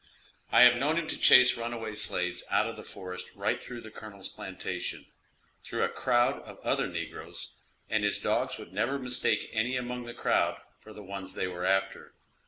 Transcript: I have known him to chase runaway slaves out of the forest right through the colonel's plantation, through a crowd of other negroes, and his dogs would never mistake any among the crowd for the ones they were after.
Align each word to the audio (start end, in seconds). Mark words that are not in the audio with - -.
I 0.51 0.61
have 0.63 0.77
known 0.77 0.97
him 0.97 1.05
to 1.09 1.15
chase 1.15 1.55
runaway 1.55 1.93
slaves 1.93 2.43
out 2.49 2.65
of 2.67 2.75
the 2.75 2.81
forest 2.83 3.31
right 3.35 3.61
through 3.61 3.81
the 3.81 3.91
colonel's 3.91 4.29
plantation, 4.29 5.05
through 5.63 5.83
a 5.83 5.89
crowd 5.89 6.41
of 6.41 6.57
other 6.61 6.87
negroes, 6.87 7.51
and 7.87 8.03
his 8.03 8.17
dogs 8.17 8.57
would 8.57 8.73
never 8.73 8.97
mistake 8.97 9.51
any 9.53 9.77
among 9.77 10.05
the 10.05 10.15
crowd 10.15 10.59
for 10.79 10.91
the 10.91 11.03
ones 11.03 11.35
they 11.35 11.47
were 11.47 11.65
after. 11.65 12.15